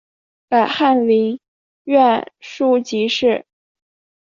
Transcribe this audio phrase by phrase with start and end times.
[0.49, 1.39] 改翰林
[1.83, 3.45] 院庶吉士。